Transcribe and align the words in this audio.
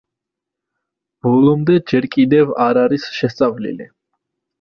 ბოლომდე 1.27 1.75
ჯერ 1.91 2.07
კიდევ 2.15 2.55
არ 2.65 2.79
არის 2.85 3.05
შესწავლილი. 3.19 3.89